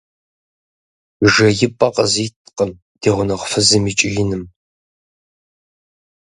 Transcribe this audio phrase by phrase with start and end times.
[1.33, 4.43] Жеипӏэ къызиткъым ди гъунэгъу фызым и кӏииным.